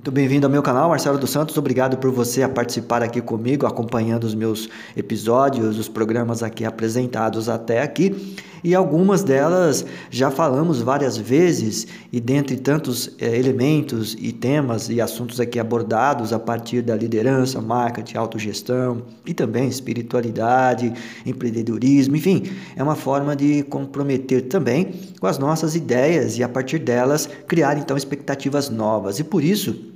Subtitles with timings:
[0.00, 1.58] Muito bem-vindo ao meu canal, Marcelo dos Santos.
[1.58, 7.50] Obrigado por você a participar aqui comigo, acompanhando os meus episódios, os programas aqui apresentados
[7.50, 8.34] até aqui.
[8.64, 15.00] E algumas delas já falamos várias vezes, e dentre tantos é, elementos e temas e
[15.00, 20.92] assuntos aqui abordados a partir da liderança, marketing, autogestão e também espiritualidade,
[21.24, 26.78] empreendedorismo, enfim, é uma forma de comprometer também com as nossas ideias e a partir
[26.78, 29.18] delas criar então expectativas novas.
[29.18, 29.89] E por isso,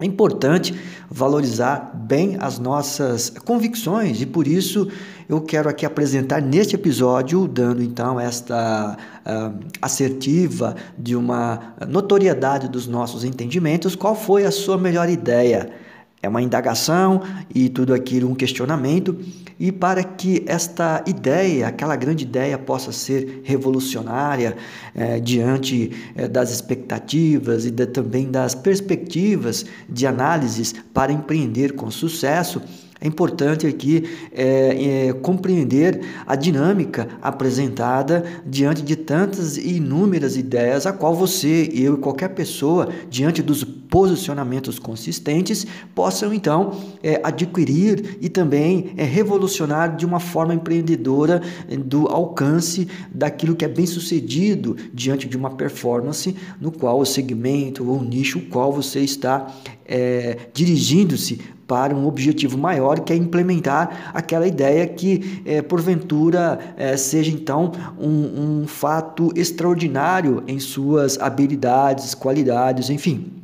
[0.00, 0.74] é importante
[1.08, 4.88] valorizar bem as nossas convicções e por isso
[5.28, 12.88] eu quero aqui apresentar neste episódio, dando então esta uh, assertiva de uma notoriedade dos
[12.88, 15.83] nossos entendimentos, qual foi a sua melhor ideia
[16.24, 17.22] é uma indagação
[17.54, 19.18] e tudo aquilo um questionamento,
[19.58, 24.56] e para que esta ideia, aquela grande ideia, possa ser revolucionária
[24.94, 31.90] é, diante é, das expectativas e de, também das perspectivas de análises para empreender com
[31.90, 32.60] sucesso,
[33.04, 40.86] é importante aqui é, é, compreender a dinâmica apresentada diante de tantas e inúmeras ideias,
[40.86, 43.62] a qual você, eu e qualquer pessoa, diante dos
[43.94, 45.64] posicionamentos consistentes,
[45.94, 52.88] possam então é, adquirir e também é, revolucionar de uma forma empreendedora é, do alcance
[53.14, 58.04] daquilo que é bem sucedido diante de uma performance no qual o segmento ou o
[58.04, 59.54] nicho o qual você está
[59.86, 66.96] é, dirigindo-se para um objetivo maior, que é implementar aquela ideia que, é, porventura, é,
[66.96, 73.43] seja então um, um fato extraordinário em suas habilidades, qualidades, enfim.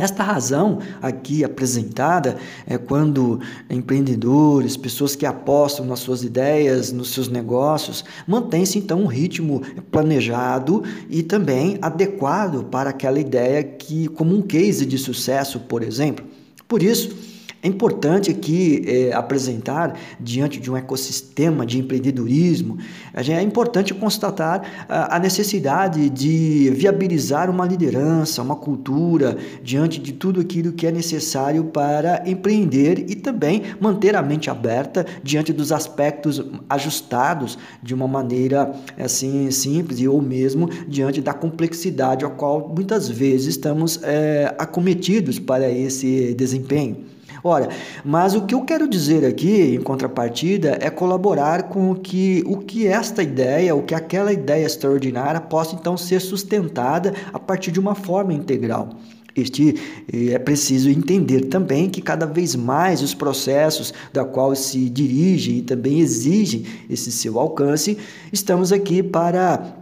[0.00, 7.28] Esta razão aqui apresentada é quando empreendedores, pessoas que apostam nas suas ideias, nos seus
[7.28, 14.40] negócios, mantém-se então um ritmo planejado e também adequado para aquela ideia que como um
[14.40, 16.24] case de sucesso, por exemplo.
[16.66, 17.14] Por isso,
[17.62, 22.78] é importante aqui é, apresentar, diante de um ecossistema de empreendedorismo,
[23.14, 30.40] é importante constatar a, a necessidade de viabilizar uma liderança, uma cultura, diante de tudo
[30.40, 36.42] aquilo que é necessário para empreender e também manter a mente aberta diante dos aspectos
[36.68, 43.48] ajustados de uma maneira assim simples ou mesmo diante da complexidade a qual muitas vezes
[43.48, 47.19] estamos é, acometidos para esse desempenho.
[47.42, 47.68] Ora,
[48.04, 52.58] mas o que eu quero dizer aqui, em contrapartida, é colaborar com o que, o
[52.58, 57.80] que esta ideia, o que aquela ideia extraordinária possa então ser sustentada a partir de
[57.80, 58.90] uma forma integral.
[59.34, 59.76] Este
[60.12, 65.62] é preciso entender também que cada vez mais os processos da qual se dirigem e
[65.62, 67.96] também exigem esse seu alcance,
[68.32, 69.79] estamos aqui para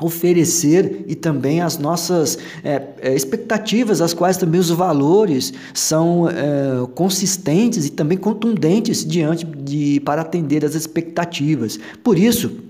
[0.00, 6.86] oferecer e também as nossas é, é, expectativas, as quais também os valores são é,
[6.94, 11.78] consistentes e também contundentes diante de para atender as expectativas.
[12.02, 12.69] Por isso,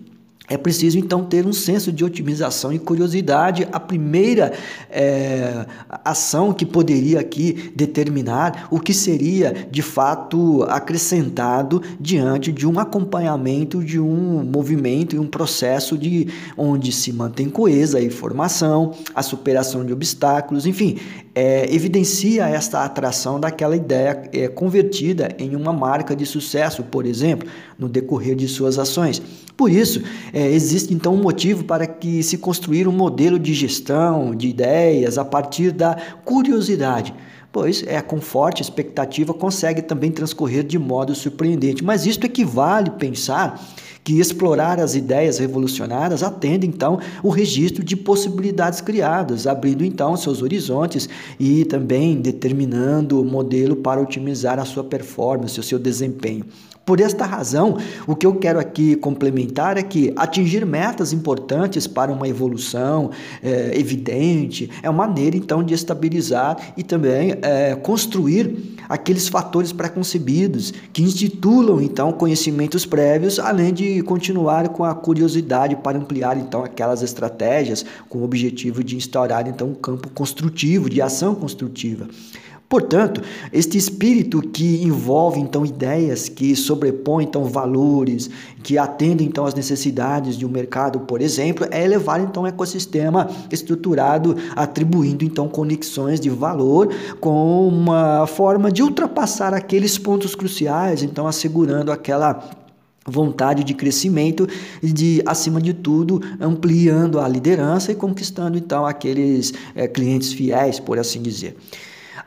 [0.50, 3.68] é preciso então ter um senso de otimização e curiosidade.
[3.70, 4.52] A primeira
[4.90, 5.64] é,
[6.04, 13.84] ação que poderia aqui determinar o que seria de fato acrescentado diante de um acompanhamento
[13.84, 19.86] de um movimento e um processo de onde se mantém coesa a informação, a superação
[19.86, 20.98] de obstáculos, enfim,
[21.32, 27.48] é, evidencia esta atração daquela ideia é, convertida em uma marca de sucesso, por exemplo,
[27.78, 29.22] no decorrer de suas ações.
[29.56, 30.02] Por isso,
[30.32, 35.18] é, existe então um motivo para que se construir um modelo de gestão de ideias
[35.18, 37.12] a partir da curiosidade
[37.52, 41.82] pois é com forte expectativa consegue também transcorrer de modo surpreendente.
[41.82, 43.60] Mas isto equivale pensar
[44.02, 50.42] que explorar as ideias revolucionárias atende então o registro de possibilidades criadas, abrindo então seus
[50.42, 51.08] horizontes
[51.38, 56.44] e também determinando o modelo para otimizar a sua performance, o seu desempenho.
[56.84, 57.76] Por esta razão,
[58.06, 63.10] o que eu quero aqui complementar é que atingir metas importantes para uma evolução
[63.42, 70.72] é, evidente é uma maneira então de estabilizar e também é, construir aqueles fatores preconcebidos
[70.92, 77.02] que institulam então conhecimentos prévios, além de continuar com a curiosidade para ampliar então aquelas
[77.02, 82.08] estratégias com o objetivo de instaurar então um campo construtivo, de ação construtiva.
[82.70, 83.20] Portanto,
[83.52, 88.30] este espírito que envolve então ideias, que sobrepõe então valores,
[88.62, 93.28] que atendem então às necessidades de um mercado, por exemplo, é elevar então um ecossistema
[93.50, 101.26] estruturado, atribuindo então conexões de valor com uma forma de ultrapassar aqueles pontos cruciais, então
[101.26, 102.48] assegurando aquela
[103.04, 104.46] vontade de crescimento
[104.80, 110.78] e de acima de tudo ampliando a liderança e conquistando então aqueles é, clientes fiéis
[110.78, 111.56] por assim dizer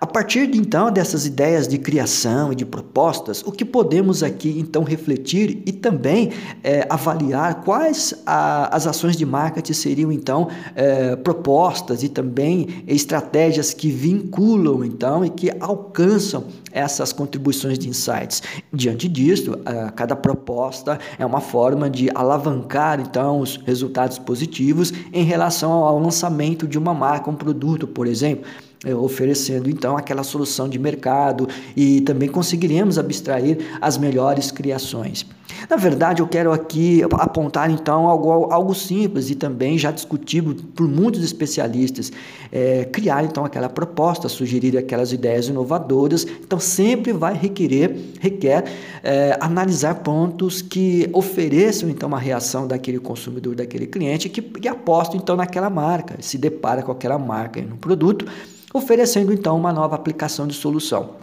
[0.04, 4.54] A partir de então dessas ideias de criação e de propostas, o que podemos aqui
[4.60, 6.30] então refletir e também
[6.62, 13.74] é, avaliar quais a, as ações de marketing seriam então é, propostas e também estratégias
[13.74, 18.44] que vinculam então e que alcançam essas contribuições de insights.
[18.74, 19.58] Diante disso,
[19.96, 26.68] cada proposta é uma forma de alavancar então os resultados positivos em relação ao lançamento
[26.68, 28.44] de uma marca, um produto, por exemplo.
[28.86, 35.26] É, oferecendo então aquela solução de mercado e também conseguiremos abstrair as melhores criações.
[35.70, 40.86] Na verdade, eu quero aqui apontar então algo, algo simples e também já discutido por
[40.86, 42.12] muitos especialistas,
[42.52, 46.26] é, criar então aquela proposta, sugerir aquelas ideias inovadoras.
[46.26, 48.66] Então, sempre vai requerer, requer
[49.02, 55.16] é, analisar pontos que ofereçam então uma reação daquele consumidor, daquele cliente que, que aposta
[55.16, 58.26] então naquela marca, se depara com aquela marca no produto
[58.74, 61.23] oferecendo então uma nova aplicação de solução.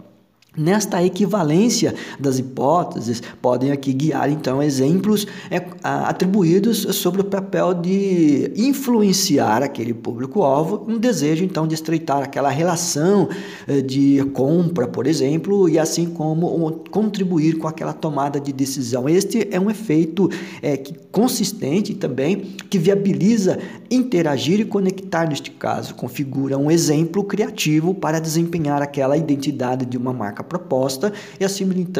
[0.57, 8.51] Nesta equivalência das hipóteses, podem aqui guiar então exemplos é, atribuídos sobre o papel de
[8.57, 13.29] influenciar aquele público-alvo, um desejo então de estreitar aquela relação
[13.65, 19.07] é, de compra, por exemplo, e assim como contribuir com aquela tomada de decisão.
[19.07, 20.29] Este é um efeito
[20.61, 23.57] é, que, consistente também que viabiliza
[23.89, 30.11] interagir e conectar neste caso, configura um exemplo criativo para desempenhar aquela identidade de uma
[30.11, 31.45] marca proposta e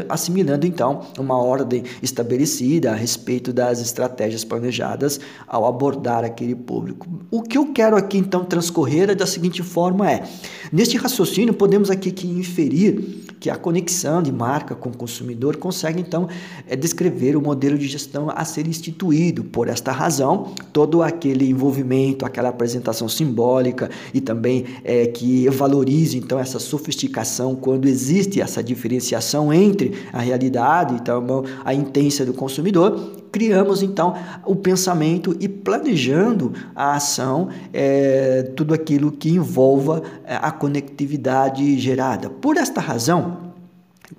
[0.09, 7.07] assimilando então uma ordem estabelecida a respeito das estratégias planejadas ao abordar aquele público.
[7.29, 10.23] O que eu quero aqui então transcorrer é da seguinte forma é,
[10.71, 15.99] neste raciocínio podemos aqui que inferir que a conexão de marca com o consumidor consegue
[15.99, 16.29] então
[16.67, 19.43] é, descrever o modelo de gestão a ser instituído.
[19.43, 26.38] Por esta razão, todo aquele envolvimento, aquela apresentação simbólica e também é, que valorize então
[26.38, 33.81] essa sofisticação quando existe essa diferenciação entre a realidade, então a intensa do consumidor, criamos
[33.81, 34.13] então
[34.45, 42.29] o pensamento e planejando a ação, é, tudo aquilo que envolva é, a conectividade gerada.
[42.29, 43.51] Por esta razão,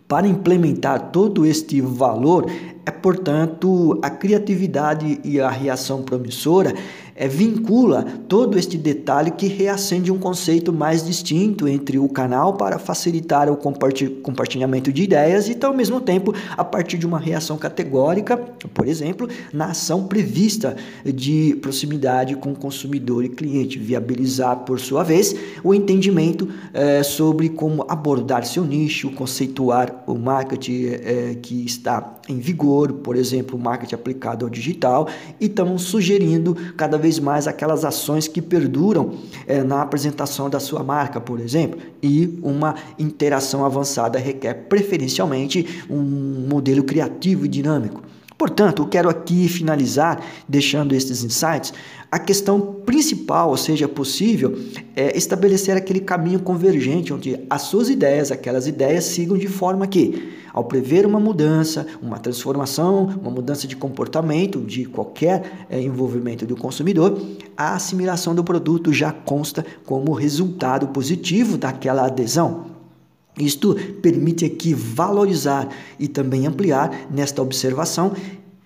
[0.09, 2.51] para implementar todo este valor,
[2.85, 6.75] é portanto a criatividade e a reação promissora
[7.15, 12.79] é, vincula todo este detalhe que reacende um conceito mais distinto entre o canal para
[12.79, 18.37] facilitar o compartilhamento de ideias e, ao mesmo tempo, a partir de uma reação categórica,
[18.37, 25.35] por exemplo, na ação prevista de proximidade com consumidor e cliente, viabilizar, por sua vez,
[25.63, 32.39] o entendimento é, sobre como abordar seu nicho, conceituar o marketing é, que está em
[32.39, 35.09] vigor, por exemplo, o marketing aplicado ao digital,
[35.41, 40.83] e estamos sugerindo cada vez mais aquelas ações que perduram é, na apresentação da sua
[40.83, 48.03] marca, por exemplo, e uma interação avançada requer preferencialmente um modelo criativo e dinâmico.
[48.43, 51.73] Portanto, eu quero aqui finalizar deixando estes insights.
[52.11, 54.59] A questão principal, ou seja, possível,
[54.97, 60.33] é estabelecer aquele caminho convergente onde as suas ideias, aquelas ideias, sigam de forma que,
[60.53, 66.57] ao prever uma mudança, uma transformação, uma mudança de comportamento de qualquer é, envolvimento do
[66.57, 67.23] consumidor,
[67.57, 72.72] a assimilação do produto já consta como resultado positivo daquela adesão.
[73.39, 78.13] Isto permite aqui valorizar e também ampliar nesta observação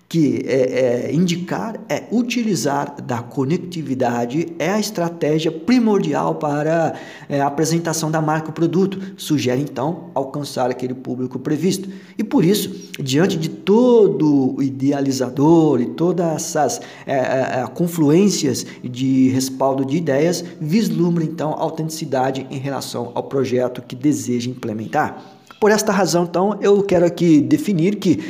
[0.09, 6.93] que é, é, indicar é utilizar da conectividade é a estratégia primordial para
[7.27, 8.99] é, a apresentação da marca ou produto.
[9.17, 11.89] Sugere então alcançar aquele público previsto.
[12.17, 18.65] E por isso, diante de todo o idealizador e todas essas é, é, é confluências
[18.81, 25.35] de respaldo de ideias, vislumbra então autenticidade em relação ao projeto que deseja implementar.
[25.59, 28.23] Por esta razão, então, eu quero aqui definir que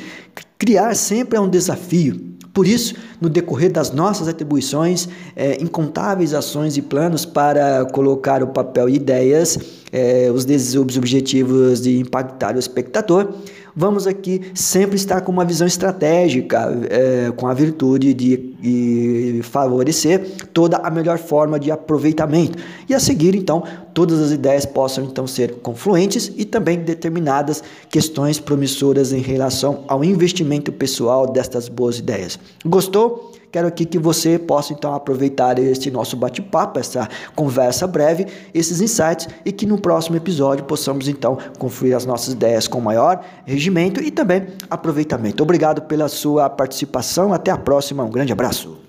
[0.57, 2.37] Criar sempre é um desafio.
[2.53, 8.47] Por isso, no decorrer das nossas atribuições, é, incontáveis ações e planos para colocar o
[8.47, 9.59] papel e ideias,
[9.91, 10.43] é, os
[10.97, 13.31] objetivos de impactar o espectador,
[13.77, 20.19] vamos aqui sempre estar com uma visão estratégica, é, com a virtude de, de, favorecer
[20.51, 22.57] toda a melhor forma de aproveitamento.
[22.89, 28.39] E a seguir, então, todas as ideias possam então ser confluentes e também determinadas questões
[28.39, 32.39] promissoras em relação ao investimento pessoal destas boas ideias.
[32.65, 33.36] Gostou?
[33.57, 39.27] Quero aqui que você possa então aproveitar este nosso bate-papo, essa conversa breve, esses insights
[39.43, 44.11] e que no próximo episódio possamos então confluir as nossas ideias com maior regimento e
[44.11, 45.41] também aproveitamento.
[45.41, 47.33] Obrigado pela sua participação.
[47.33, 48.03] Até a próxima.
[48.03, 48.86] Um grande abraço.